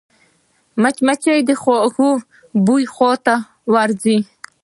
مچمچۍ 0.81 1.39
د 1.47 1.49
خوږ 1.61 1.95
بوی 2.65 2.83
خواته 2.93 3.35
ورځي 3.73 4.17